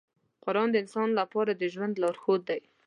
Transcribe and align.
قرآن 0.43 0.67
د 0.71 0.75
انسان 0.83 1.09
لپاره 1.19 1.51
د 1.55 1.63
ژوند 1.73 1.93
لارښود 2.01 2.41
دی. 2.49 2.61